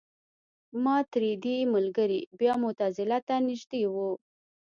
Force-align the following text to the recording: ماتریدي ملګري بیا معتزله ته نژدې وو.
ماتریدي 0.83 1.57
ملګري 1.73 2.21
بیا 2.39 2.53
معتزله 2.63 3.19
ته 3.27 3.35
نژدې 3.47 3.83
وو. 3.93 4.11